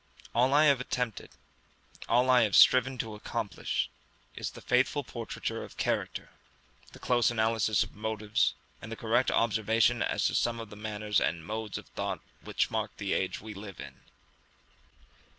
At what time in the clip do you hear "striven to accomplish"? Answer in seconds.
2.55-3.87